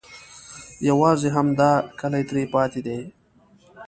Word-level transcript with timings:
یوازې 0.89 1.29
همدا 1.35 1.71
کلی 1.99 2.23
ترې 2.29 2.43
پاتې 2.53 2.79
دی. 2.85 2.99